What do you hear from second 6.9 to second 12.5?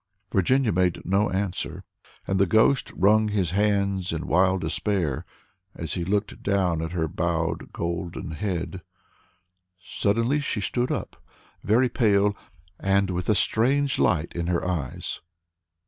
her bowed golden head. Suddenly she stood up, very pale,